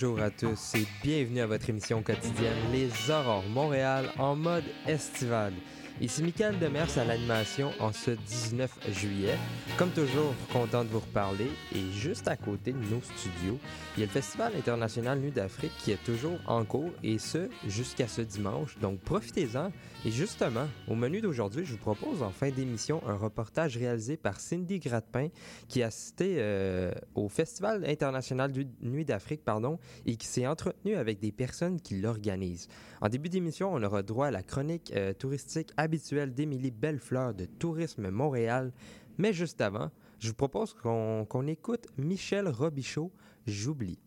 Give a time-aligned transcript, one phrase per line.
[0.00, 5.52] Bonjour à tous et bienvenue à votre émission quotidienne Les Aurores Montréal en mode estival.
[6.00, 9.34] Ici Michael Demers à l'animation en ce 19 juillet.
[9.76, 11.50] Comme toujours, content de vous reparler.
[11.74, 13.58] Et juste à côté de nos studios,
[13.96, 17.48] il y a le Festival international Nu d'Afrique qui est toujours en cours et ce
[17.66, 18.78] jusqu'à ce dimanche.
[18.78, 19.72] Donc profitez-en.
[20.04, 24.38] Et justement, au menu d'aujourd'hui, je vous propose en fin d'émission un reportage réalisé par
[24.38, 25.28] Cindy Gratpin
[25.66, 30.94] qui a assisté euh, au Festival international du Nuit d'Afrique pardon, et qui s'est entretenu
[30.94, 32.68] avec des personnes qui l'organisent.
[33.00, 37.46] En début d'émission, on aura droit à la chronique euh, touristique habituelle d'Émilie Bellefleur de
[37.46, 38.72] Tourisme Montréal.
[39.16, 43.10] Mais juste avant, je vous propose qu'on qu'on écoute Michel Robichaud,
[43.46, 43.98] J'oublie.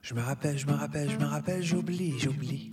[0.00, 2.70] Je me rappelle, je me rappelle, je me rappelle, j'oublie, j'oublie.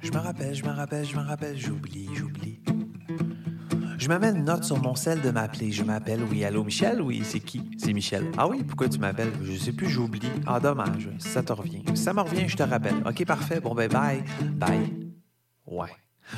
[0.00, 2.60] Je me rappelle, je me rappelle, je me rappelle, j'oublie, j'oublie.
[3.98, 5.72] Je m'amène une note sur mon sel de m'appeler.
[5.72, 7.02] Je m'appelle, oui, allô, Michel?
[7.02, 7.68] Oui, c'est qui?
[7.78, 8.30] C'est Michel.
[8.38, 9.32] Ah oui, pourquoi tu m'appelles?
[9.42, 10.30] Je sais plus, j'oublie.
[10.46, 11.82] Ah, dommage, ça te revient.
[11.94, 13.02] Ça me revient, je te rappelle.
[13.04, 13.58] OK, parfait.
[13.58, 14.22] Bon, ben, bye.
[14.54, 15.10] Bye.
[15.66, 15.90] Ouais.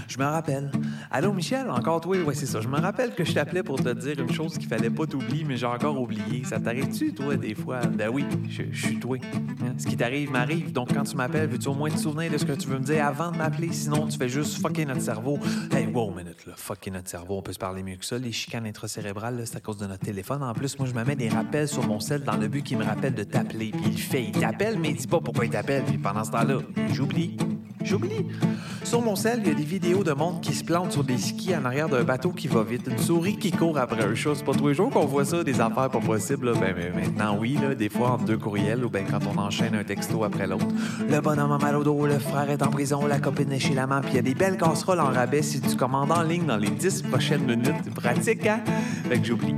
[0.08, 0.70] Je me rappelle.
[1.10, 1.70] Allô, Michel?
[1.70, 2.16] Encore toi?
[2.22, 2.60] Ouais, c'est ça.
[2.60, 5.44] Je me rappelle que je t'appelais pour te dire une chose qu'il fallait pas t'oublier,
[5.44, 6.44] mais j'ai encore oublié.
[6.44, 7.80] Ça t'arrive-tu, toi, des fois?
[7.80, 9.18] Ben oui, je, suis toi.
[9.62, 9.74] Hein?
[9.78, 10.72] Ce qui t'arrive m'arrive.
[10.72, 12.84] Donc, quand tu m'appelles, veux-tu au moins te souvenir de ce que tu veux me
[12.84, 13.72] dire avant de m'appeler?
[13.72, 15.38] Sinon, tu fais juste fucker notre cerveau.
[15.70, 16.54] Hey, wow, minute, là.
[16.56, 17.38] Fucker notre cerveau.
[17.38, 18.18] On peut se parler mieux que ça.
[18.18, 20.42] Les chicanes intracérébrales, c'est à cause de notre téléphone.
[20.42, 22.78] En plus, moi, je me mets des rappels sur mon sel dans le but qu'il
[22.78, 23.70] me rappelle de t'appeler.
[23.70, 24.24] Puis il fait.
[24.24, 25.84] Il t'appelle, mais il dit pas pourquoi il t'appelle.
[25.84, 26.58] Puis pendant ce temps-là,
[26.92, 27.36] j'oublie.
[27.84, 28.26] J'oublie.
[28.84, 31.18] Sur mon sel, il y a des vidéos de monde qui se plante sur des
[31.18, 32.86] skis en arrière d'un bateau qui va vite.
[32.90, 34.34] Une souris qui court après un chat.
[34.34, 36.52] C'est pas tous les jours qu'on voit ça, des affaires pas possibles.
[36.54, 39.74] Ben, ben, maintenant, oui, là, des fois entre deux courriels ou ben quand on enchaîne
[39.74, 40.66] un texto après l'autre.
[41.08, 43.74] Le bonhomme a mal au dos, le frère est en prison, la copine est chez
[43.74, 46.46] l'amant, puis il y a des belles casseroles en rabais si tu commandes en ligne
[46.46, 47.94] dans les 10 prochaines minutes.
[47.94, 48.60] Pratique, hein?
[49.08, 49.54] Fait que j'oublie.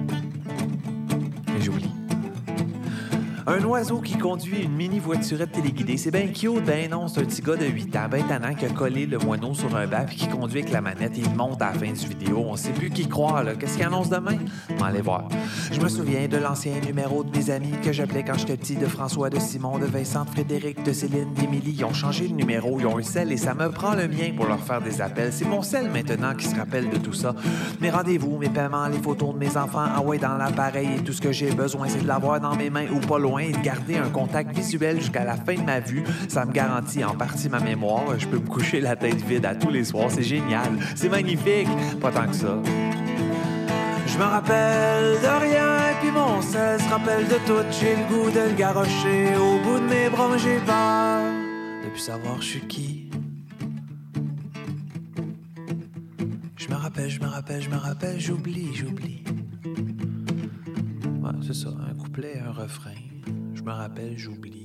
[3.47, 5.99] Un oiseau qui conduit une mini voiturette téléguidée.
[5.99, 8.65] C'est bien cute, ben non, c'est un petit gars de 8 ans, ben tannant qui
[8.65, 11.34] a collé le moineau sur un banc puis qui conduit avec la manette et il
[11.34, 12.43] monte à la fin du vidéo.
[12.49, 13.55] On sait plus qui croire, là.
[13.55, 14.38] Qu'est-ce qu'il annonce demain?
[14.78, 15.28] Va aller voir.
[15.71, 18.87] Je me souviens de l'ancien numéro de mes amis que j'appelais quand j'étais petit, de
[18.87, 21.76] François, de Simon, de Vincent, de Frédéric, de Céline, d'Émilie.
[21.76, 24.32] Ils ont changé de numéro, ils ont un sel et ça me prend le mien
[24.34, 25.34] pour leur faire des appels.
[25.34, 27.34] C'est mon sel maintenant qui se rappelle de tout ça.
[27.82, 31.12] Mes rendez-vous, mes paiements, les photos de mes enfants, ah ouais, dans l'appareil et tout
[31.12, 33.58] ce que j'ai besoin, c'est de l'avoir dans mes mains ou pas loin et de
[33.58, 36.04] garder un contact visuel jusqu'à la fin de ma vue.
[36.28, 38.18] Ça me garantit en partie ma mémoire.
[38.18, 40.10] Je peux me coucher la tête vide à tous les soirs.
[40.10, 40.70] C'est génial.
[40.94, 41.68] C'est magnifique.
[42.00, 42.58] Pas tant que ça.
[44.06, 47.64] Je me rappelle de rien et puis mon sel se rappelle de tout.
[47.80, 50.36] J'ai le goût de le garrocher au bout de mes bras.
[50.36, 51.22] J'ai peur
[51.84, 53.10] de plus savoir je suis qui.
[56.56, 59.24] Je me rappelle, je me rappelle, je me rappelle, j'oublie, j'oublie.
[61.22, 62.92] Ouais, c'est ça, un couplet, un refrain.
[63.64, 64.63] Me rappelle, j'oublie.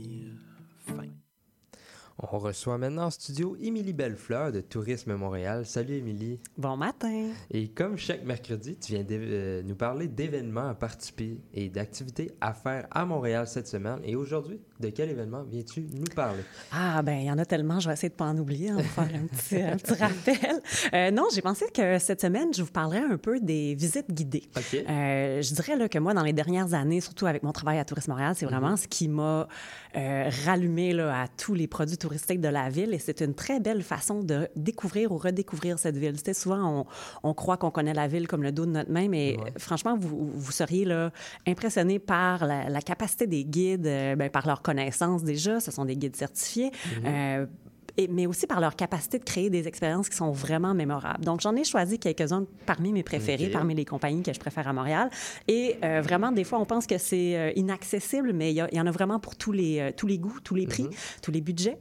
[2.22, 5.66] On reçoit maintenant en studio Émilie Bellefleur de Tourisme Montréal.
[5.66, 6.38] Salut Émilie.
[6.57, 7.30] Bon matin.
[7.50, 12.53] Et comme chaque mercredi, tu viens euh, nous parler d'événements à participer et d'activités à
[12.53, 14.00] faire à Montréal cette semaine.
[14.03, 16.44] Et aujourd'hui, de quel événement viens-tu nous parler?
[16.74, 18.80] Ah, ben il y en a tellement, je vais essayer de pas en oublier, hein,
[18.80, 20.62] faire un petit, un petit rappel.
[20.94, 24.50] Euh, non, j'ai pensé que cette semaine, je vous parlerais un peu des visites guidées.
[24.57, 24.74] OK.
[24.74, 27.86] Euh, je dirais là, que moi, dans les dernières années, surtout avec mon travail à
[27.86, 29.48] Tourisme Montréal, c'est vraiment ce qui m'a
[29.94, 32.94] rallumé là, à tous les produits touristiques de la ville.
[32.94, 36.14] Et c'est une très belle façon de découvrir ou redécouvrir cette ville.
[36.18, 36.86] Tu sais, souvent,
[37.24, 39.38] on, on croit qu'on connaît la ville comme le dos de notre main, mais Ouais.
[39.48, 41.12] euh, franchement, vous, vous seriez là,
[41.48, 45.60] impressionné par la, la capacité des guides, euh, ben, par leur connaissance déjà.
[45.60, 46.72] Ce sont des guides certifiés.
[47.06, 47.46] Euh,
[47.98, 51.26] et- mais aussi par leur capacité de créer des expériences qui sont vraiment mémorables.
[51.26, 54.74] Donc, j'en ai choisi quelques-uns parmi mes préférés, parmi les compagnies que je préfère à
[54.74, 55.10] Montréal.
[55.50, 58.88] Et euh, vraiment, des fois, on pense que c'est euh, inaccessible, mais il y, en
[58.88, 60.88] a vraiment pour tous les, euh, tous les goûts, tous les prix,
[61.22, 61.78] tous les budgets.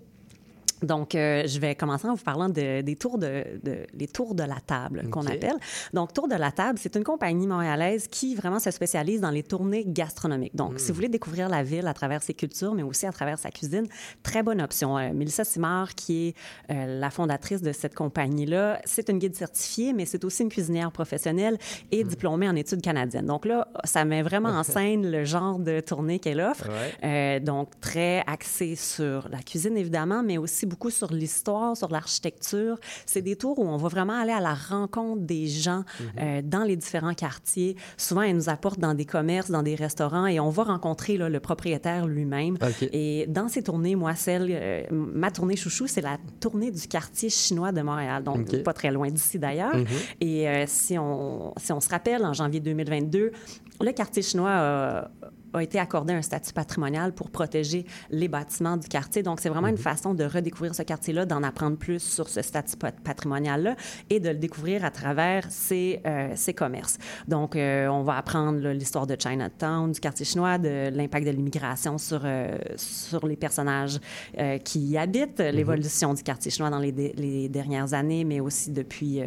[0.83, 4.35] Donc, euh, je vais commencer en vous parlant de, des tours de, de, les tours
[4.35, 5.57] de la table qu'on appelle.
[5.93, 9.43] Donc, Tours de la table, c'est une compagnie montréalaise qui vraiment se spécialise dans les
[9.43, 10.57] tournées gastronomiques.
[10.57, 13.39] Donc, si vous voulez découvrir la ville à travers ses cultures, mais aussi à travers
[13.39, 13.87] sa cuisine,
[14.23, 14.99] très bonne option.
[14.99, 16.35] Euh, Mélissa Simard, qui est
[16.71, 20.91] euh, la fondatrice de cette compagnie-là, c'est une guide certifiée, mais c'est aussi une cuisinière
[20.93, 21.59] professionnelle
[21.91, 23.27] et diplômée en études canadiennes.
[23.27, 26.69] Donc là, ça met vraiment en scène le genre de tournée qu'elle offre.
[26.69, 27.39] Ouais.
[27.39, 32.79] Euh, donc, très axé sur la cuisine, évidemment, mais aussi beaucoup sur l'histoire, sur l'architecture.
[33.07, 35.85] C'est des tours où on va vraiment aller à la rencontre des gens
[36.19, 37.77] euh, dans les différents quartiers.
[37.97, 41.29] Souvent, elle nous apporte dans des commerces, dans des restaurants, et on va rencontrer là,
[41.29, 42.59] le propriétaire lui-même.
[42.93, 47.31] Et dans ces tournées, moi, celle, euh, ma tournée chouchou, c'est la tournée du quartier
[47.31, 48.63] chinois de Montréal, donc OK.
[48.63, 49.75] pas très loin d'ici d'ailleurs.
[50.21, 53.33] Et euh, si, on, si on se rappelle, en janvier 2022,
[53.81, 55.11] le quartier chinois a,
[55.53, 59.23] a été accordé un statut patrimonial pour protéger les bâtiments du quartier.
[59.23, 62.77] Donc, c'est vraiment une façon de redécouvrir ce quartier-là, d'en apprendre plus sur ce statut
[62.77, 63.77] pat- patrimonial-là
[64.11, 66.99] et de le découvrir à travers ses, euh, ses commerces.
[67.27, 71.99] Donc, euh, on va apprendre l'histoire de Chinatown, du quartier chinois, de l'impact de l'immigration
[71.99, 73.99] sur, euh, sur les personnages
[74.39, 78.71] euh, qui y habitent, l'évolution du quartier chinois dans les, les dernières années, mais aussi
[78.71, 79.21] depuis,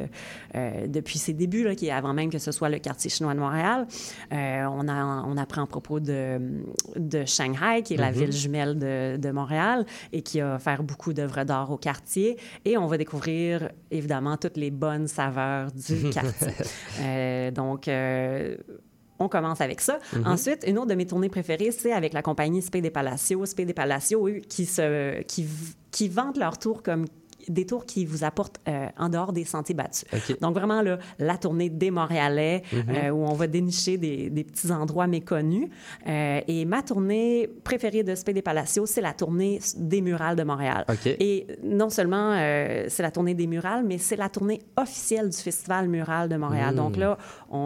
[0.88, 3.40] depuis ses débuts, là, qui est avant même que ce soit le quartier chinois de
[3.40, 3.88] Montréal.
[4.32, 9.18] On, a, on apprend à propos de, de Shanghai, qui est la ville jumelle de,
[9.18, 12.38] de Montréal et qui a offert beaucoup d'œuvres d'art au quartier.
[12.66, 16.54] Et on va découvrir, évidemment, toutes les bonnes saveurs du quartier.
[17.02, 18.58] Euh, donc, euh,
[19.20, 20.00] on commence avec ça.
[20.26, 23.46] Ensuite, une autre de mes tournées préférées, c'est avec la compagnie Spé des Palacio.
[23.46, 25.48] Spé des Palacio, eux, qui, se, qui,
[25.92, 27.06] qui vendent leurs tours comme
[27.48, 30.06] des tours qui vous apportent euh, en dehors des sentiers battus.
[30.42, 34.72] Donc, vraiment, là, la tournée des Montréalais, euh, où on va dénicher des, des petits
[34.72, 35.70] endroits méconnus.
[36.08, 40.44] Euh, et ma tournée préférée de Spé des Palacios, c'est la tournée des murales de
[40.44, 40.86] Montréal.
[41.20, 42.34] Et non seulement
[42.88, 46.76] c'est la tournée des murales, mais c'est la tournée officielle du Festival Mural de Montréal.
[46.76, 47.18] Donc là,
[47.50, 47.58] on,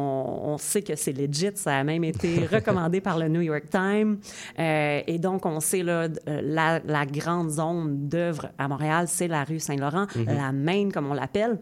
[0.53, 1.51] on sait que c'est legit.
[1.55, 4.17] Ça a même été recommandé par le New York Times.
[4.57, 9.43] Et donc, on sait là, d- la, la grande zone d'œuvres à Montréal, c'est la
[9.43, 11.59] rue Saint-Laurent, la Main, comme on l'appelle.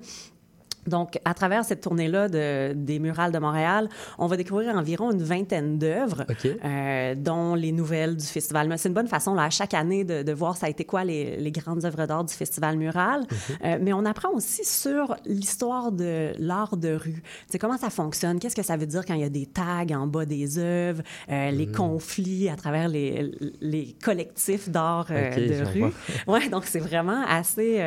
[0.88, 5.24] Donc, à travers cette tournée-là de, des murales de Montréal, on va découvrir environ une
[5.24, 8.68] vingtaine d'œuvres, euh, dont les nouvelles du festival.
[8.68, 10.86] Mais C'est une bonne façon, là, à chaque année, de, de voir ça a été
[10.86, 13.24] quoi les, les grandes œuvres d'art du festival mural.
[13.64, 17.22] Euh, mais on apprend aussi sur l'histoire de l'art de rue.
[17.50, 19.86] C'est comment ça fonctionne, qu'est-ce que ça veut dire quand il y a des tags
[19.92, 23.32] en bas des œuvres, euh, les conflits à travers les,
[23.62, 25.80] les collectifs d'art de rue?
[25.80, 25.92] vois.
[26.34, 27.82] Ouais, donc c'est vraiment assez,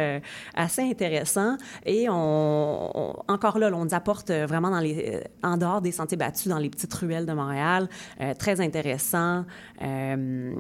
[0.54, 1.56] assez intéressant.
[1.84, 5.81] Et on, on- encore là, on nous apporte euh, vraiment dans les, euh, en dehors
[5.81, 7.88] des sentiers battus, dans les petites ruelles de Montréal.
[8.21, 9.44] Euh, très intéressant.
[9.83, 10.53] Euh,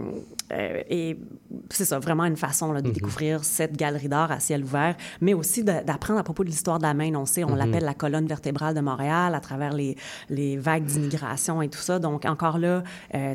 [0.88, 1.18] et
[1.70, 5.34] c'est ça, vraiment une façon là, de découvrir cette galerie d'art à ciel ouvert, mais
[5.34, 7.14] aussi d'apprendre à propos de l'histoire de la main.
[7.14, 9.96] On sait, on l'appelle la colonne vertébrale de Montréal à travers les,
[10.30, 11.98] les vagues d'immigration et tout ça.
[11.98, 12.82] Donc, encore là,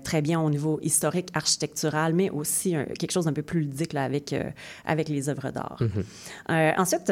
[0.04, 4.04] très bien au niveau historique, architectural, mais aussi quelque chose d'un peu plus ludique là,
[4.04, 4.36] avec,
[4.86, 5.80] avec les œuvres d'art.
[6.50, 7.12] Euh, ensuite,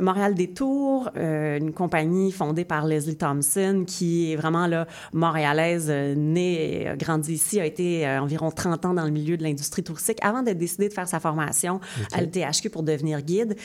[0.00, 6.14] Montréal Détour, euh, une compagnie fondée par Leslie Thompson, qui est vraiment là, montréalaise, euh,
[6.14, 9.82] née, euh, grandie ici, a été euh, environ 30 ans dans le milieu de l'industrie
[9.82, 11.80] touristique avant de décider de faire sa formation
[12.12, 13.56] à l'THQ pour devenir guide.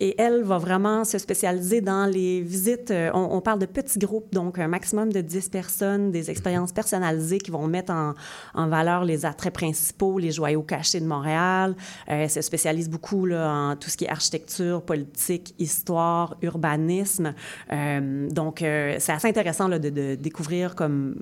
[0.00, 2.92] Et elle va vraiment se spécialiser dans les visites.
[2.92, 7.38] on, on parle de petits groupes, donc un maximum de 10 personnes, des expériences personnalisées
[7.38, 8.14] qui vont mettre en,
[8.54, 11.74] en valeur les attraits principaux, les joyaux cachés de Montréal.
[12.06, 17.34] Elle se spécialise beaucoup là, en tout ce qui est architecture, politique, histoire, urbanisme.
[17.72, 21.16] Euh, donc, euh, c'est assez intéressant là, de, de découvrir, comme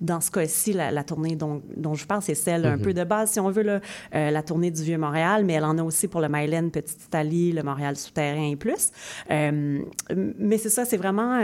[0.00, 3.04] dans ce cas-ci, la, la tournée dont, dont je parle, c'est celle un peu de
[3.04, 3.80] base, si on veut, là,
[4.14, 7.52] euh, la tournée du Vieux-Montréal, mais elle en a aussi pour le Mylène Petite Italie,
[7.52, 8.90] le Montréal Souterrain et plus.
[9.30, 11.40] Mais c'est ça, c'est vraiment,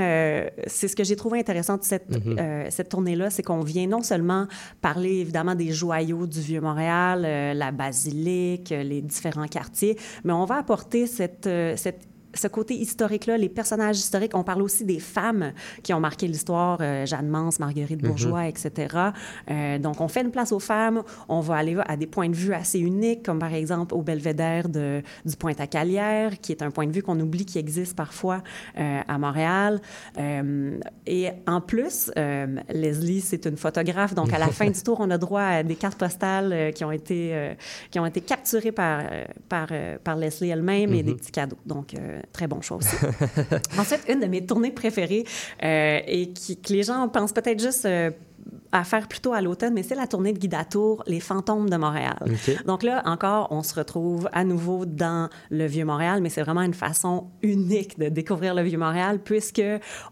[0.66, 4.02] c'est ce que j'ai trouvé intéressant de cette, euh, cette tournée-là, c'est qu'on vient non
[4.02, 4.46] seulement
[4.80, 7.22] parler évidemment des joyaux du Vieux-Montréal,
[7.56, 13.49] la basilique, les différents quartiers, mais on va apporter cette, cette ce côté historique-là, les
[13.49, 18.00] personnages historiques, on parle aussi des femmes qui ont marqué l'histoire, euh, Jeanne Mance, Marguerite
[18.00, 18.96] Bourgeois, etc.
[19.50, 22.34] Euh, donc, on fait une place aux femmes, on va aller à des points de
[22.34, 26.87] vue assez uniques, comme par exemple au belvédère de, du Pointe-à-Calière, qui est un point
[26.87, 28.42] de vue qu'on oublie qui existe parfois
[28.78, 29.80] euh, à Montréal.
[31.06, 32.10] Et en plus,
[32.68, 35.75] Leslie, c'est une photographe, donc à la fin du tour, on a droit à des
[35.75, 37.54] cartes postales qui, ont été,
[37.90, 39.02] qui ont été capturées par,
[39.49, 39.68] par,
[40.04, 41.58] par Leslie elle-même et des petits cadeaux.
[41.66, 41.94] Donc,
[42.32, 42.96] très bon choix aussi.
[43.78, 45.24] Ensuite, une de mes tournées préférées
[45.62, 48.10] euh, et qui, que les gens pensent peut-être juste euh,
[48.72, 52.16] à faire plutôt à l'automne, mais c'est la tournée de Guidatour, Les Fantômes de Montréal.
[52.66, 56.74] Donc là, encore, on se retrouve à nouveau dans le Vieux-Montréal, mais c'est vraiment une
[56.74, 59.62] façon unique de découvrir le Vieux-Montréal, puisque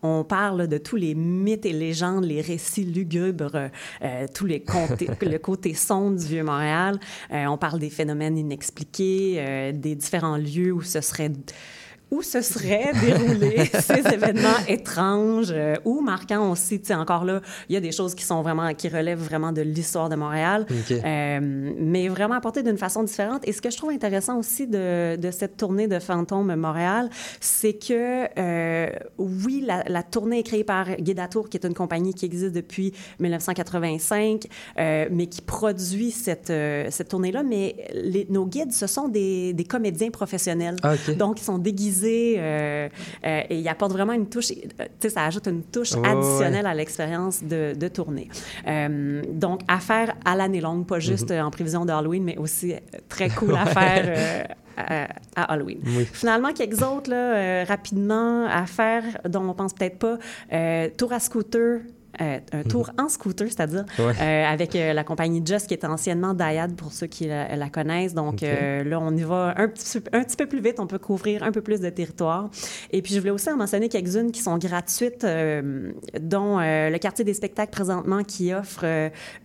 [0.02, 3.70] on parle de tous les mythes et légendes, les récits lugubres,
[4.02, 4.64] euh, tous les
[5.22, 6.98] le côté sombre du Vieux-Montréal.
[7.32, 11.30] Euh, on parle des phénomènes inexpliqués, euh, des différents lieux où ce serait
[12.10, 16.80] où se seraient déroulés ces événements étranges euh, ou marquants aussi.
[16.80, 19.52] Tu sais, encore là, il y a des choses qui sont vraiment, qui relèvent vraiment
[19.52, 20.64] de l'histoire de Montréal,
[21.04, 21.38] euh,
[21.78, 23.42] mais vraiment apportées d'une façon différente.
[23.46, 27.10] Et ce que je trouve intéressant aussi de, de cette tournée de Fantômes Montréal,
[27.40, 28.88] c'est que, euh,
[29.18, 32.92] oui, la, la tournée est créée par Guédatour, qui est une compagnie qui existe depuis
[33.20, 34.44] 1985,
[34.78, 36.46] euh, mais qui produit cette,
[36.90, 37.42] cette tournée-là.
[37.42, 40.76] Mais les- nos guides, ce sont des, des comédiens professionnels.
[40.82, 40.94] Ah.
[41.16, 42.88] Donc, ils sont déguisés euh,
[43.24, 46.66] euh, et ils apportent vraiment une touche, euh, tu sais, ça ajoute une touche additionnelle
[46.66, 48.28] à l'expérience de, de tournée.
[49.32, 51.44] Donc, à faire à l'année longue, pas juste Mhm.
[51.46, 52.74] en prévision d'Halloween, mais aussi
[53.08, 55.80] très cool à faire à, à Halloween.
[55.96, 56.06] Oui.
[56.12, 60.18] Finalement, quelques autres, là, euh, rapidement, à faire, dont on pense peut-être pas,
[60.52, 61.80] euh, tour à scooter.
[62.20, 64.04] Euh, un tour en scooter, c'est-à-dire Mhm.
[64.06, 64.12] Ouais.
[64.20, 67.68] euh, avec euh, la compagnie Just qui était anciennement Dayad pour ceux qui la, la
[67.68, 68.14] connaissent.
[68.14, 70.98] Donc là, on y va un petit, peu- un petit peu plus vite, on peut
[70.98, 72.50] couvrir un peu plus de territoire.
[72.90, 75.25] Et puis je voulais aussi en mentionner quelques-unes qui sont gratuites,
[76.20, 78.84] dont le quartier des spectacles présentement qui offre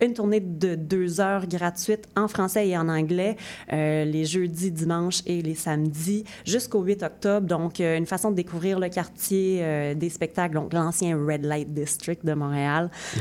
[0.02, 3.36] une tournée de deux heures gratuite en français et en anglais
[3.70, 7.46] les jeudis, dimanches et les samedis jusqu'au 8 octobre.
[7.46, 12.34] Donc une façon de découvrir le quartier des spectacles, donc l'ancien Red Light District de
[12.34, 12.63] Montréal.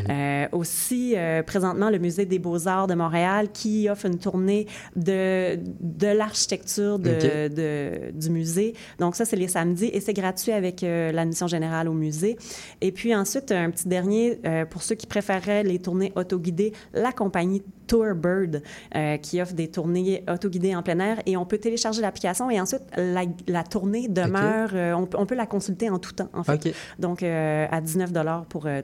[0.09, 5.59] Euh, aussi, euh, présentement, le Musée des Beaux-Arts de Montréal qui offre une tournée de,
[5.79, 7.53] de l'architecture de, OK.
[7.55, 8.73] de- du musée.
[8.99, 12.37] Donc ça, c'est les samedis et c'est gratuit avec euh, l'admission générale au musée.
[12.81, 17.63] Et puis ensuite, un petit dernier, pour ceux qui préféraient les tournées autoguidées, la compagnie
[17.87, 18.61] Tourbird
[18.95, 22.59] euh, qui offre des tournées autoguidées en plein air et on peut télécharger l'application et
[22.59, 26.29] ensuite la, la tournée demeure, euh, on, peut- on peut la consulter en tout temps
[26.33, 26.53] en fait.
[26.99, 28.11] Donc euh, à 19
[28.49, 28.81] pour euh,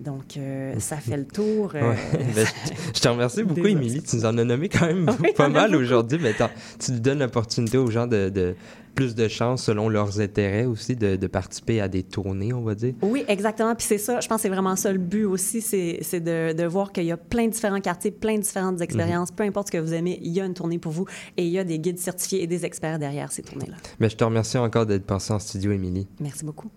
[0.00, 1.72] Donc euh, ça fait le tour.
[1.74, 1.96] euh, Ouais.
[2.34, 4.02] Ben, je, je te remercie beaucoup, Émilie.
[4.02, 6.34] Tu nous en as nommé quand même Oui, pas mal aujourd'hui, mais
[6.78, 8.54] tu donnes l'opportunité aux gens de, de
[8.94, 12.74] plus de chance selon leurs intérêts aussi de, de participer à des tournées, on va
[12.74, 12.94] dire.
[13.02, 13.74] Oui, exactement.
[13.74, 16.64] Puis c'est ça, je pense que c'est vraiment ça le but aussi, c'est de, de
[16.64, 19.30] voir qu'il y a plein de différents quartiers, plein de différentes expériences.
[19.32, 21.50] Peu importe ce que vous aimez, il y a une tournée pour vous et il
[21.50, 23.76] y a des guides certifiés et des experts derrière ces tournées-là.
[23.98, 26.06] Mais je te remercie encore d'être passé en studio, Émilie.
[26.20, 26.70] Merci beaucoup.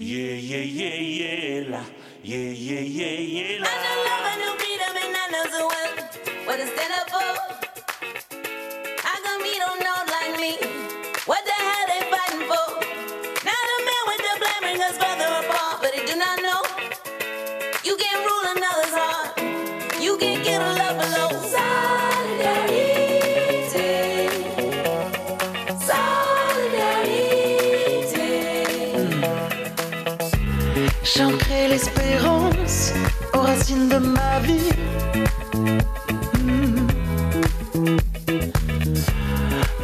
[0.00, 1.82] Yeah, yeah, yeah, yeah, la.
[2.22, 3.66] Yeah, yeah, yeah, yeah, la.
[3.68, 7.10] I know love, I know freedom, and I know so well what to stand up
[7.10, 7.30] for.
[9.02, 10.67] How come you don't know like me?
[31.18, 32.92] J'ancrais l'espérance
[33.34, 34.70] aux racines de ma vie.
[36.38, 36.86] Hmm.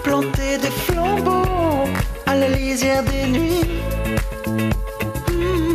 [0.05, 1.89] Planter des flambeaux
[2.27, 3.81] à la lisière des nuits.
[4.47, 5.75] Hmm.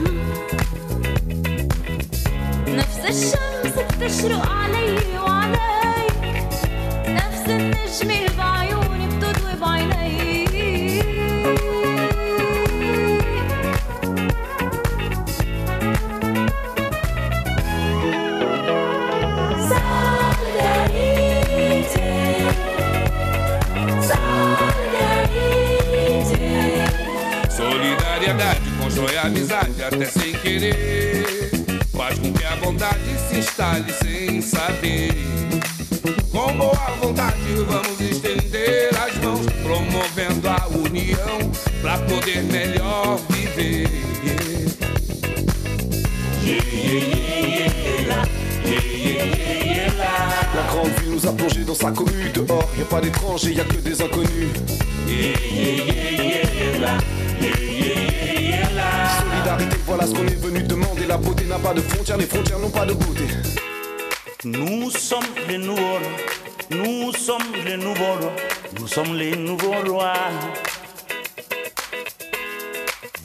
[66.70, 68.32] Nous sommes les nouveaux rois.
[68.78, 70.14] Nous sommes les nouveaux rois.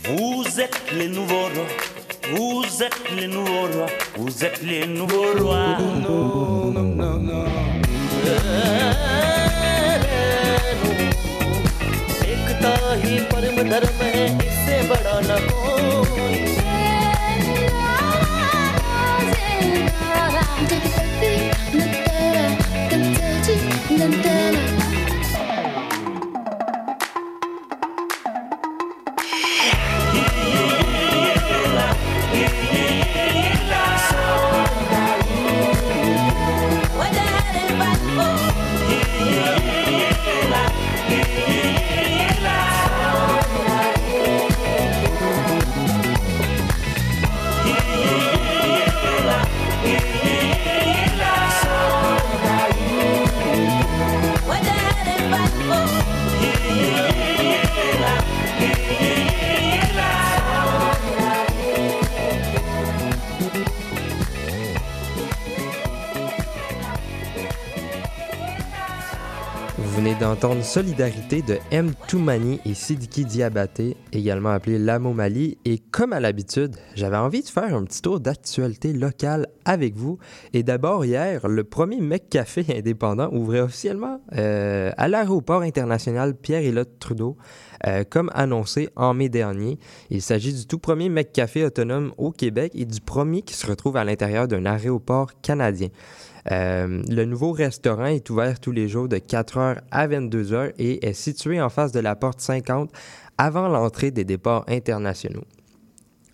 [0.06, 1.72] Vous êtes les nouveaux rois.
[2.34, 3.88] Vous êtes les nouveaux rois.
[4.18, 5.78] Vous êtes les nouveaux rois.
[5.80, 7.46] Non, non, non, non.
[12.34, 12.74] एकता
[13.04, 15.53] ही परम धर्म है इससे बड़ा न
[70.35, 71.93] D'entendre Solidarité de M.
[72.09, 75.59] Toumani et Sidiki Diabaté, également appelé Lamo Mali.
[75.65, 80.19] Et comme à l'habitude, j'avais envie de faire un petit tour d'actualité locale avec vous.
[80.53, 86.99] Et d'abord, hier, le premier Mec Café indépendant ouvrait officiellement euh, à l'aéroport international Pierre-Éliott
[86.99, 87.37] Trudeau,
[87.87, 89.79] euh, comme annoncé en mai dernier.
[90.11, 93.69] Il s'agit du tout premier Mec Café autonome au Québec et du premier qui se
[93.69, 95.91] retrouve à l'intérieur d'un aéroport canadien.
[96.53, 101.15] Euh, le nouveau restaurant est ouvert tous les jours de 4h à 22h et est
[101.15, 102.91] situé en face de la porte 50
[103.39, 105.45] avant l'entrée des départs internationaux.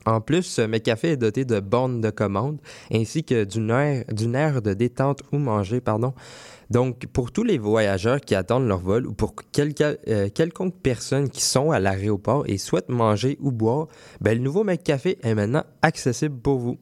[0.06, 2.58] En plus, McCafé est doté de bornes de commande
[2.92, 5.82] ainsi que d'une aire, de détente ou manger.
[6.70, 11.28] Donc, pour tous les voyageurs qui attendent leur vol ou pour quelque, euh, quelconque personne
[11.28, 13.88] qui sont à l'aéroport et souhaitent manger ou boire,
[14.20, 16.78] ben, le nouveau McCafé est maintenant accessible pour vous.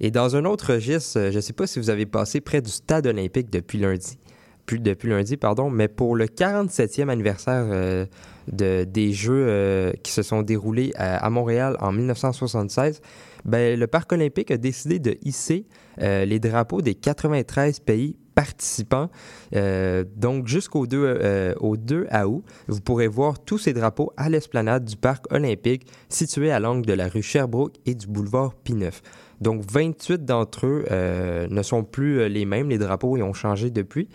[0.00, 2.62] Et dans un autre registre, euh, je ne sais pas si vous avez passé près
[2.62, 4.18] du stade olympique depuis lundi,
[4.66, 8.06] plus depuis lundi, pardon, mais pour le 47e anniversaire euh,
[8.52, 13.00] de, des Jeux euh, qui se sont déroulés à, Montréal en 1976,
[13.44, 15.66] ben, le Parc olympique a décidé de hisser
[16.00, 19.10] les drapeaux des 93 pays participants.
[19.52, 24.84] Donc, jusqu'au 2, euh, au 2 août, vous pourrez voir tous ces drapeaux à l'esplanade
[24.84, 28.92] du Parc olympique situé à l'angle de la rue Sherbrooke et du boulevard P9.
[29.40, 32.70] Donc, 28 d'entre eux euh, ne sont plus euh, les mêmes.
[32.70, 34.08] Les drapeaux ils ont changé depuis.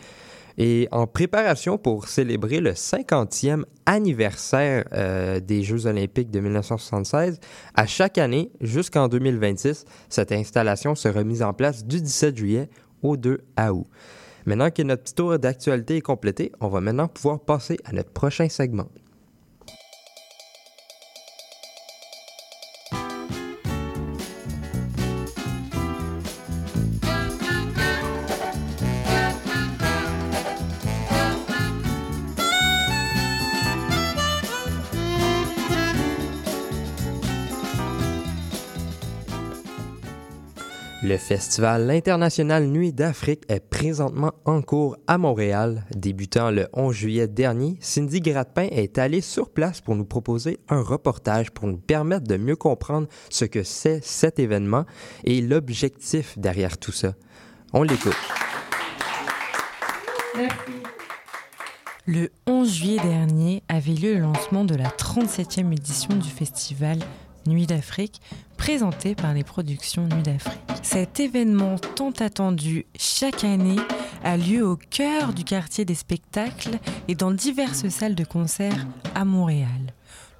[0.57, 7.39] Et en préparation pour célébrer le 50e anniversaire euh, des Jeux olympiques de 1976,
[7.73, 12.69] à chaque année, jusqu'en 2026, cette installation sera mise en place du 17 juillet
[13.01, 13.87] au 2 août.
[14.45, 18.11] Maintenant que notre petit tour d'actualité est complété, on va maintenant pouvoir passer à notre
[18.11, 18.89] prochain segment.
[41.33, 45.83] Festival international Nuit d'Afrique est présentement en cours à Montréal.
[45.95, 50.83] Débutant le 11 juillet dernier, Cindy Gratpin est allée sur place pour nous proposer un
[50.83, 54.85] reportage pour nous permettre de mieux comprendre ce que c'est cet événement
[55.23, 57.13] et l'objectif derrière tout ça.
[57.73, 58.13] On l'écoute.
[62.05, 66.99] Le 11 juillet dernier avait lieu le lancement de la 37e édition du festival
[67.45, 68.21] Nuit d'Afrique,
[68.57, 70.59] présenté par les productions Nuit d'Afrique.
[70.81, 73.79] Cet événement tant attendu chaque année
[74.23, 79.25] a lieu au cœur du quartier des spectacles et dans diverses salles de concert à
[79.25, 79.93] Montréal.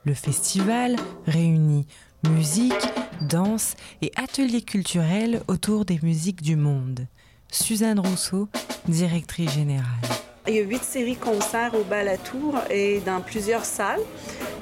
[0.05, 0.95] Le festival
[1.27, 1.87] réunit
[2.29, 2.73] musique,
[3.21, 7.07] danse et ateliers culturels autour des musiques du monde.
[7.51, 8.49] Suzanne Rousseau,
[8.87, 9.85] directrice générale.
[10.45, 14.01] Il y a huit séries concerts au Balatour et dans plusieurs salles.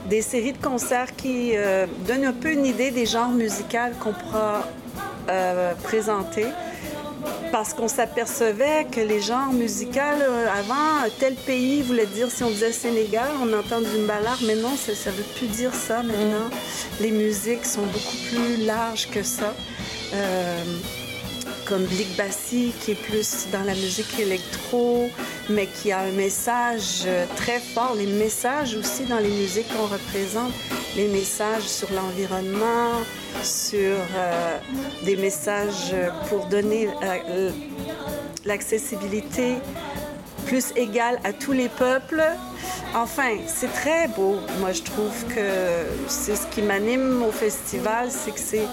[0.05, 4.13] Des séries de concerts qui euh, donnent un peu une idée des genres musicaux qu'on
[4.13, 4.67] pourra
[5.29, 6.45] euh, présenter.
[7.51, 12.49] Parce qu'on s'apercevait que les genres musicaux, euh, avant, tel pays voulait dire, si on
[12.51, 16.49] disait Sénégal, on entend du mbalar, mais non, ça ne veut plus dire ça maintenant.
[16.99, 19.53] Les musiques sont beaucoup plus larges que ça.
[20.13, 20.63] Euh,
[21.71, 25.09] comme Blick Bassi, qui est plus dans la musique électro,
[25.49, 27.95] mais qui a un message euh, très fort.
[27.95, 30.51] Les messages aussi dans les musiques qu'on représente,
[30.97, 32.91] les messages sur l'environnement,
[33.41, 34.57] sur euh,
[35.05, 35.95] des messages
[36.27, 37.51] pour donner euh,
[38.43, 39.55] l'accessibilité
[40.45, 42.21] plus égale à tous les peuples.
[42.93, 44.35] Enfin, c'est très beau.
[44.59, 48.67] Moi, je trouve que c'est ce qui m'anime au festival, c'est que c'est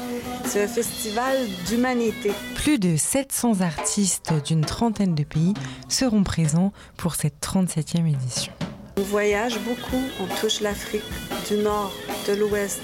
[0.49, 2.33] c'est un festival d'humanité.
[2.55, 5.53] Plus de 700 artistes d'une trentaine de pays
[5.89, 8.53] seront présents pour cette 37e édition.
[8.97, 11.03] On voyage beaucoup, on touche l'Afrique
[11.49, 11.93] du Nord,
[12.27, 12.81] de l'Ouest,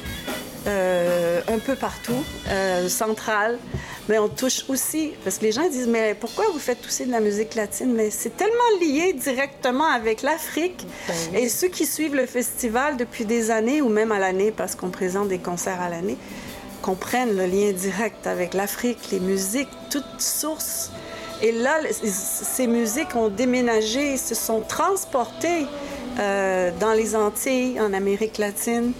[0.66, 3.58] euh, un peu partout, euh, centrale,
[4.10, 7.12] mais on touche aussi, parce que les gens disent, mais pourquoi vous faites aussi de
[7.12, 7.94] la musique latine?
[7.94, 10.86] Mais c'est tellement lié directement avec l'Afrique.
[11.34, 14.90] Et ceux qui suivent le festival depuis des années, ou même à l'année, parce qu'on
[14.90, 16.18] présente des concerts à l'année,
[16.84, 20.90] comprennent le lien direct avec l'Afrique, les musiques, toutes sources.
[21.40, 25.66] Et là, ces musiques ont déménagé, se sont transportées
[26.18, 28.92] euh, dans les Antilles, en Amérique latine,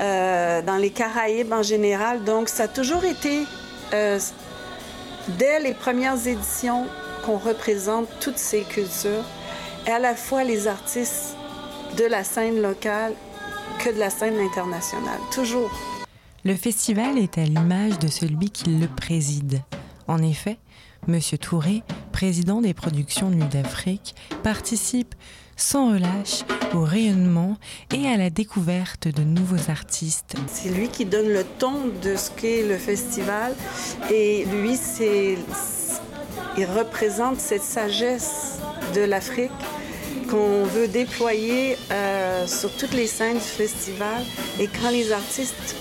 [0.00, 2.24] euh, dans les Caraïbes en général.
[2.24, 3.42] Donc, ça a toujours été
[3.92, 4.18] euh,
[5.38, 6.86] dès les premières éditions
[7.26, 9.24] qu'on représente toutes ces cultures,
[9.86, 11.36] à la fois les artistes
[11.98, 13.12] de la scène locale
[13.84, 15.70] que de la scène internationale, toujours.
[16.48, 19.60] Le festival est à l'image de celui qui le préside.
[20.06, 20.56] En effet,
[21.06, 25.14] Monsieur Touré, président des productions Nuit d'Afrique, participe
[25.58, 27.58] sans relâche au rayonnement
[27.94, 30.36] et à la découverte de nouveaux artistes.
[30.46, 33.54] C'est lui qui donne le ton de ce qu'est le festival
[34.10, 34.78] et lui,
[36.56, 38.58] il représente cette sagesse
[38.94, 39.50] de l'Afrique
[40.30, 44.24] qu'on veut déployer euh, sur toutes les scènes du festival.
[44.58, 45.76] Et quand les artistes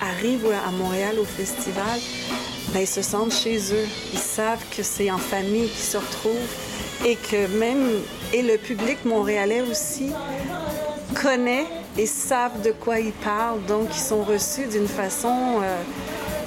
[0.00, 1.98] arrivent à Montréal au festival,
[2.72, 3.86] ben, ils se sentent chez eux.
[4.12, 6.36] Ils savent que c'est en famille qu'ils se retrouvent
[7.04, 7.88] et que même
[8.32, 10.10] et le public montréalais aussi
[11.14, 13.64] connaît et savent de quoi ils parlent.
[13.66, 15.76] Donc, ils sont reçus d'une façon euh,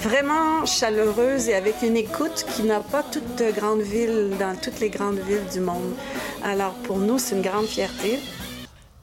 [0.02, 4.90] vraiment chaleureuse et avec une écoute qui n'a pas toute grande ville dans toutes les
[4.90, 5.94] grandes villes du monde.
[6.44, 8.20] Alors, pour nous, c'est une grande fierté.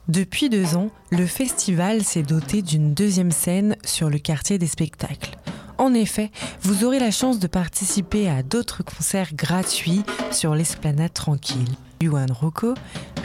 [0.09, 5.37] Depuis deux ans, le festival s'est doté d'une deuxième scène sur le quartier des spectacles.
[5.77, 6.31] En effet,
[6.63, 11.75] vous aurez la chance de participer à d'autres concerts gratuits sur l'esplanade tranquille.
[12.01, 12.73] Yuan Rocco,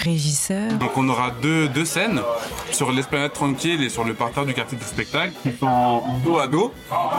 [0.01, 0.73] régisseur.
[0.75, 2.21] Donc on aura deux, deux scènes
[2.73, 6.49] sur l'esplanade tranquille et sur le parterre du quartier des spectacles qui sont dos à
[6.49, 6.73] dos.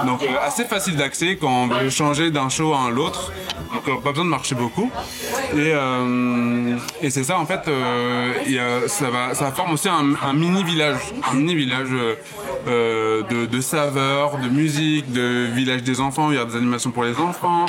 [0.06, 3.32] Donc assez facile d'accès quand on veut changer d'un show à l'autre.
[3.74, 4.92] Donc euh, pas besoin de marcher beaucoup.
[5.54, 10.64] Et, euh, et c'est ça en fait, euh, ça, va, ça forme aussi un, mini
[10.64, 11.00] village.
[11.32, 11.90] Un mini village
[12.68, 16.32] de saveurs, de musique, de village des enfants.
[16.32, 17.68] Il y a des animations pour les enfants.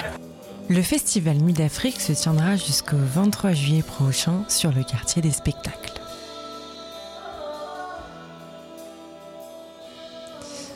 [0.69, 5.96] Le festival Nuit d'Afrique se tiendra jusqu'au 23 juillet prochain sur le quartier des spectacles.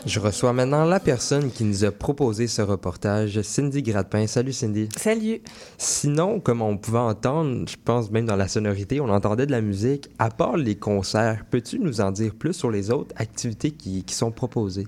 [0.06, 4.26] Je reçois maintenant la personne qui nous a proposé ce reportage, Cindy Gradpin.
[4.26, 4.88] Salut Cindy.
[4.96, 5.42] Salut.
[5.76, 9.60] Sinon, comme on pouvait entendre, je pense même dans la sonorité, on entendait de la
[9.60, 10.08] musique.
[10.18, 14.14] À part les concerts, peux-tu nous en dire plus sur les autres activités qui, qui
[14.14, 14.86] sont proposées?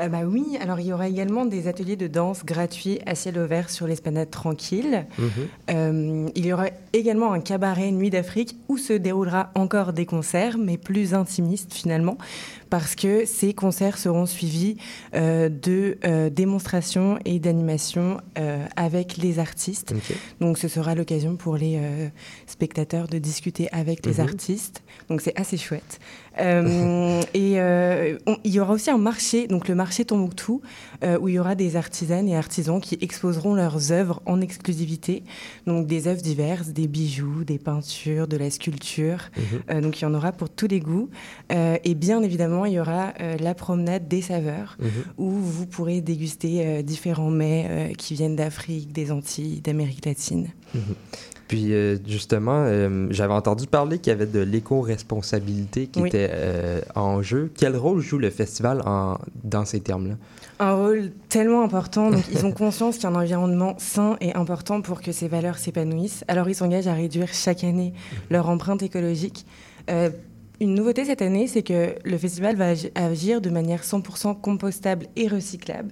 [0.00, 3.38] Euh, bah oui, alors il y aura également des ateliers de danse gratuits à ciel
[3.38, 5.06] ouvert sur l'esplanade tranquille.
[5.18, 5.30] Mhm.
[5.70, 10.58] Euh, il y aura également un cabaret Nuit d'Afrique où se déroulera encore des concerts,
[10.58, 12.16] mais plus intimistes finalement,
[12.70, 14.76] parce que ces concerts seront suivis
[15.14, 19.94] euh, de euh, démonstrations et d'animations euh, avec les artistes.
[20.40, 21.80] Donc ce sera l'occasion pour les
[22.46, 24.20] spectateurs de discuter avec les Mhm.
[24.20, 24.82] artistes.
[25.08, 25.98] Donc c'est assez chouette.
[26.38, 30.60] Euh, et euh, on- il y aura aussi un marché, donc le marché Tombouctou,
[31.02, 35.22] euh, où il y aura des artisanes et artisans qui exposeront leurs œuvres en exclusivité.
[35.66, 39.18] Donc des œuvres diverses, des bijoux, des peintures, de la sculpture.
[39.70, 39.80] Mhm.
[39.80, 41.08] Donc il y en aura pour tous les goûts.
[41.50, 44.88] Et bien évidemment, il y aura la promenade des saveurs, Mhm.
[45.18, 50.48] où vous pourrez déguster différents mets qui viennent d'Afrique, des Antilles, d'Amérique latine.
[50.74, 50.80] Mhm.
[51.48, 51.72] Puis
[52.08, 52.66] justement,
[53.10, 56.08] j'avais entendu parler qu'il y avait de l'éco-responsabilité qui Oui.
[56.08, 57.50] était euh, en jeu.
[57.56, 60.14] Quel rôle joue le festival en, dans ces termes-là?
[60.58, 62.10] un rôle tellement important.
[62.32, 66.24] Ils ont conscience qu'un environnement sain est important pour que ces valeurs s'épanouissent.
[66.28, 67.92] Alors, ils s'engagent à réduire chaque année
[68.30, 69.44] leur empreinte écologique.
[69.90, 70.08] Euh,
[70.58, 75.04] une nouveauté cette année, c'est que le festival va agi- agir de manière 100% compostable
[75.14, 75.90] et recyclable.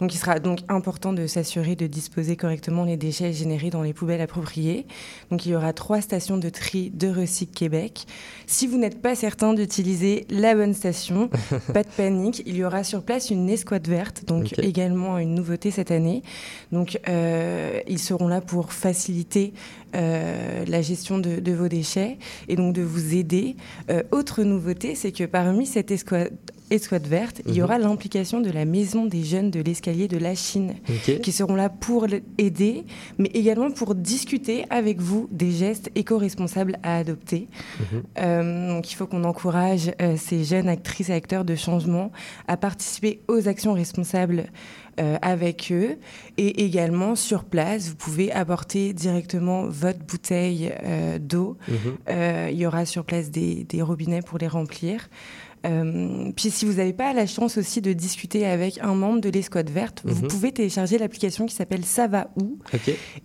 [0.00, 3.92] Donc, il sera donc important de s'assurer de disposer correctement les déchets générés dans les
[3.92, 4.86] poubelles appropriées.
[5.30, 8.06] Donc, il y aura trois stations de tri de Recyc Québec.
[8.46, 11.28] Si vous n'êtes pas certain d'utiliser la bonne station,
[11.72, 12.42] pas de panique.
[12.46, 16.22] Il y aura sur place une escouade verte, donc également une nouveauté cette année.
[16.72, 19.52] Donc, euh, ils seront là pour faciliter
[19.96, 23.56] euh, la gestion de, de vos déchets et donc de vous aider.
[23.90, 26.30] Euh, autre nouveauté, c'est que parmi cette escouade,
[26.70, 27.64] escouade verte, il y Mhm.
[27.64, 30.74] aura l'implication de la Maison des jeunes de l'escalier de la Chine,
[31.22, 32.06] qui seront là pour
[32.38, 32.84] aider,
[33.18, 37.48] mais également pour discuter avec vous des gestes éco-responsables à adopter.
[37.78, 38.02] Mhm.
[38.18, 42.12] Euh, donc il faut qu'on encourage euh, ces jeunes actrices et acteurs de changement
[42.48, 44.44] à participer aux actions responsables
[44.98, 45.96] euh, avec eux.
[46.36, 51.56] Et également, sur place, vous pouvez apporter directement votre bouteille euh, d'eau.
[51.68, 51.74] Mhm.
[52.10, 55.08] Euh, il y aura sur place des, des robinets pour les remplir.
[55.66, 59.28] Euh, puis si vous n'avez pas la chance aussi de discuter avec un membre de
[59.28, 60.28] l'escouade verte, vous Mhm.
[60.28, 62.58] pouvez télécharger l'application qui s'appelle Ça va où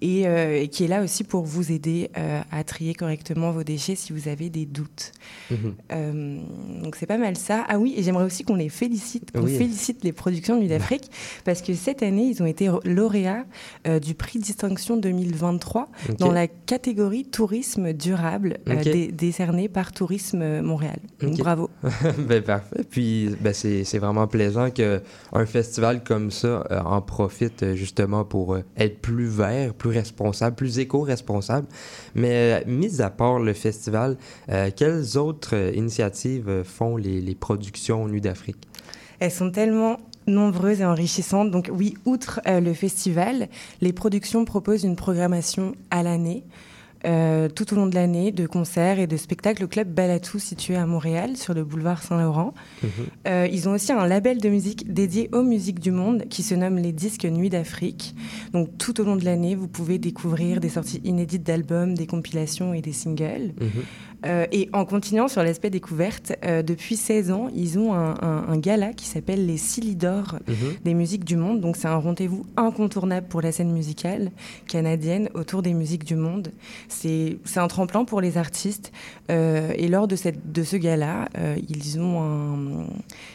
[0.01, 3.63] et, euh, et qui est là aussi pour vous aider euh, à trier correctement vos
[3.63, 5.11] déchets si vous avez des doutes.
[5.51, 6.81] Mhm.
[6.83, 7.63] Donc c'est pas mal ça.
[7.69, 9.57] Ah oui, et j'aimerais aussi qu'on les félicite, qu'on Oui.
[9.57, 11.09] félicite les productions de d'Afrique,
[11.45, 13.45] parce que cette année, ils ont été lauréats
[14.01, 16.17] du prix distinction 2023 Ok.
[16.17, 20.99] dans la catégorie tourisme durable dé- décerné par Tourisme Montréal.
[21.21, 21.69] Donc bravo.
[22.25, 22.43] ben.
[22.89, 28.55] Puis ben, c'est vraiment plaisant qu'un festival comme ça euh, en profite euh, justement pour
[28.55, 31.67] euh, être plus vert, plus responsable, plus éco-responsable.
[32.15, 34.17] Mais mis à part le festival,
[34.75, 38.67] quelles autres initiatives font les, les productions Nuit d'Afrique?
[39.19, 41.51] Elles sont tellement nombreuses et enrichissantes.
[41.51, 43.47] Donc oui, outre le festival,
[43.81, 46.43] les productions proposent une programmation à l'année.
[47.05, 50.75] Euh, tout au long de l'année, de concerts et de spectacles au club Balatou situé
[50.75, 52.53] à Montréal sur le boulevard Saint-Laurent.
[53.27, 56.55] Euh, ils ont aussi un label de musique dédié aux musiques du monde qui se
[56.55, 58.15] nomme les Disques Nuit d'Afrique.
[58.53, 62.73] Donc tout au long de l'année, vous pouvez découvrir des sorties inédites d'albums, des compilations
[62.73, 63.53] et des singles.
[64.25, 66.33] Euh, et en continuant sur l'aspect découverte,
[66.65, 70.55] depuis 16 ans, ils ont un, un- un gala qui s'appelle les Silidor Mhm.
[70.83, 71.59] des musiques du monde.
[71.61, 74.31] Donc c'est un rendez-vous incontournable pour la scène musicale
[74.67, 76.51] canadienne autour des musiques du monde.
[76.87, 78.91] C'est un tremplin pour les artistes.
[79.31, 82.85] Euh, et lors de, cette, de ce gala, euh, ils ont un,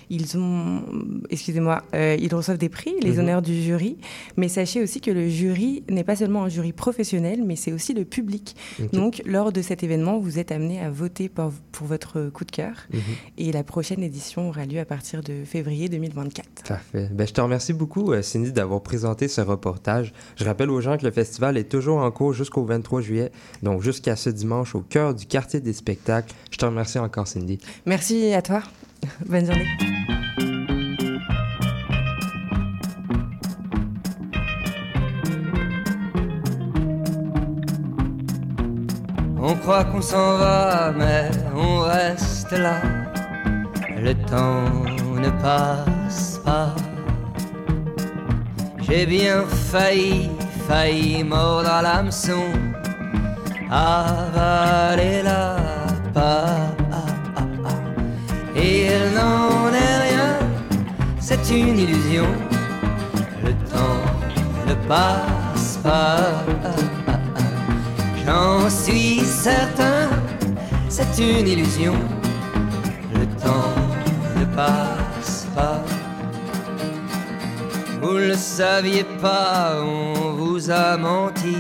[0.09, 0.83] ils ont,
[1.31, 3.19] excusez-moi, euh, ils reçoivent des prix, les Mhm.
[3.21, 3.97] honneurs du jury.
[4.37, 7.95] Mais sachez aussi que le jury n'est pas seulement un jury professionnel, mais c'est aussi
[7.95, 8.55] le public.
[8.93, 12.51] Donc lors de cet événement, vous êtes amené à voter pour, pour votre coup de
[12.51, 12.75] cœur.
[12.93, 13.01] Mhm.
[13.39, 16.47] Et la prochaine édition aura lieu à partir de février 2024.
[16.69, 17.09] Parfait.
[17.13, 20.13] Ben, je te remercie beaucoup, euh, Cindy, d'avoir présenté ce reportage.
[20.37, 23.31] Je rappelle aux gens que le festival est toujours en cours jusqu'au 23 juillet,
[23.63, 26.35] donc jusqu'à ce dimanche au cœur du quartier des spectacles.
[26.51, 27.59] Je te remercie encore, Cindy.
[27.87, 28.63] Merci à toi.
[29.27, 29.67] Bonne journée.
[39.43, 42.81] On croit qu'on s'en va, mais on reste là.
[43.99, 44.85] Le temps
[45.19, 46.75] ne passe pas.
[48.81, 50.31] J'ai bien failli,
[50.69, 52.45] failli mordre à l'hameçon,
[53.71, 55.57] avaler la
[56.13, 56.77] part.
[58.57, 60.39] Et il n'en est rien,
[61.21, 62.27] c'est une illusion.
[63.45, 64.03] Le temps
[64.67, 66.45] ne passe pas.
[68.27, 70.11] J'en suis certain,
[70.89, 71.95] c'est une illusion.
[73.15, 73.75] Le temps
[74.37, 75.83] ne passe pas.
[78.03, 81.57] Vous ne le saviez pas, on vous a menti.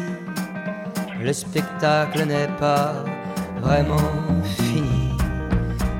[1.22, 3.04] Le spectacle n'est pas
[3.60, 5.12] vraiment fini.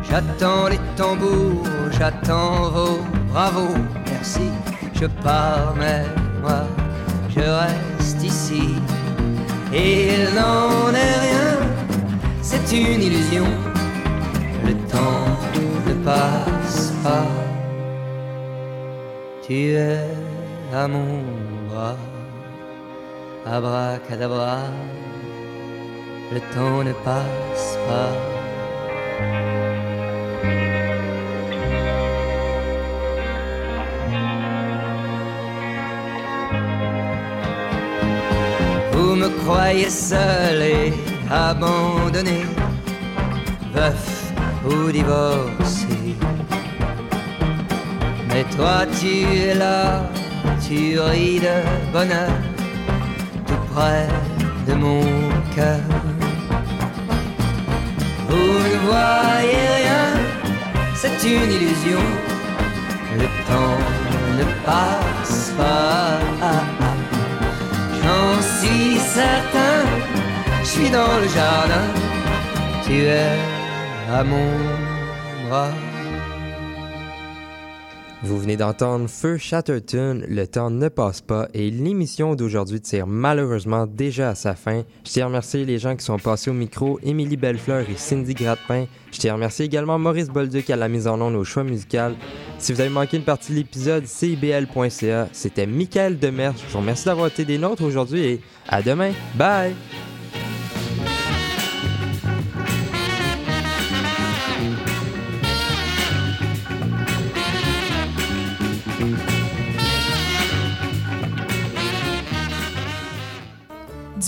[0.02, 2.98] J'attends les tambours, j'attends vos
[3.30, 4.48] bravos, merci.
[4.94, 6.04] Je pars, mais
[6.40, 6.62] moi,
[7.28, 8.74] je reste ici.
[9.74, 11.59] Et il n'en est rien,
[12.40, 13.46] c'est une illusion.
[14.64, 15.26] Le temps
[15.87, 17.26] ne passe pas.
[19.46, 20.00] Tu es
[20.74, 21.22] à mon
[21.68, 21.96] bras,
[23.46, 24.61] abracadabra.
[26.32, 28.12] Le temps ne passe pas.
[38.92, 40.92] Vous me croyez seul et
[41.28, 42.44] abandonné,
[43.74, 44.32] veuf
[44.64, 46.14] ou divorcé.
[48.28, 50.04] Mais toi tu es là,
[50.64, 52.30] tu ris de bonheur,
[53.48, 54.06] tout près
[54.68, 55.02] de mon
[55.56, 55.80] cœur.
[58.30, 60.06] Vous ne voyez rien,
[60.94, 62.04] c'est une illusion,
[63.18, 63.80] le temps
[64.38, 66.20] ne passe pas.
[68.00, 69.78] J'en suis certain,
[70.62, 71.88] je suis dans le jardin,
[72.84, 73.36] tu es
[74.12, 74.50] à mon
[75.48, 75.89] bras.
[78.22, 83.87] Vous venez d'entendre Feu Chatterton, Le temps ne passe pas, et l'émission d'aujourd'hui tire malheureusement
[83.87, 84.83] déjà à sa fin.
[85.06, 88.35] Je tiens à remercier les gens qui sont passés au micro, Émilie Bellefleur et Cindy
[88.35, 88.85] Gratpin.
[89.11, 92.14] Je tiens à remercier également Maurice Bolduc à la mise en onde au choix musical.
[92.59, 95.28] Si vous avez manqué une partie de l'épisode, cibl.ca.
[95.33, 96.54] C'était Michael Demers.
[96.59, 99.12] Je vous remercie d'avoir été des nôtres aujourd'hui et à demain.
[99.37, 99.74] Bye!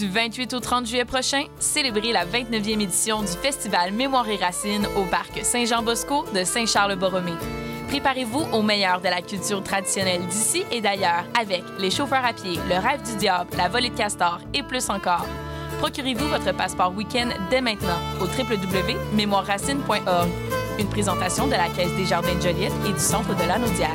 [0.02, 4.84] Du 28 au 30 juillet prochain, célébrez la 29e édition du Festival Mémoire et Racines
[4.96, 7.36] au parc Saint-Jean-Bosco de Saint-Charles-Borromée.
[7.86, 12.58] Préparez-vous au meilleur de la culture traditionnelle d'ici et d'ailleurs avec les chauffeurs à pied,
[12.68, 15.24] le rêve du diable, la volée de castor et plus encore.
[15.78, 20.30] Procurez-vous votre passeport week-end dès maintenant au www.mémoireracine.org.
[20.80, 23.94] Une présentation de la Caisse des Jardins de Joliette et du Centre de la Naudière.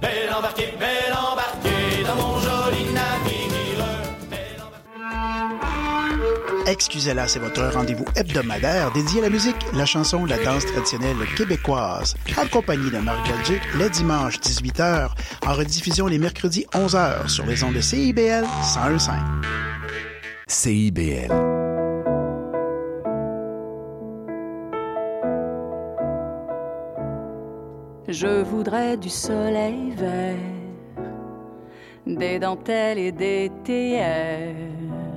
[0.00, 1.87] Belle embarquée, belle embarquée
[6.68, 12.14] Excusez-la, c'est votre rendez-vous hebdomadaire dédié à la musique, la chanson, la danse traditionnelle québécoise,
[12.36, 15.08] accompagné de Marc Belgique les dimanches 18h,
[15.46, 19.18] en rediffusion les mercredis 11h sur les ondes de CIBL 101.5.
[20.46, 21.32] CIBL.
[28.08, 30.36] Je voudrais du soleil vert,
[32.06, 34.54] des dentelles et des théières